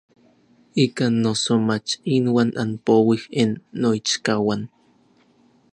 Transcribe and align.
Ikan 0.83 1.13
noso 1.23 1.53
mach 1.67 1.89
inuan 2.15 2.49
anpouij 2.61 3.21
n 3.47 3.49
noichkauan. 3.81 4.61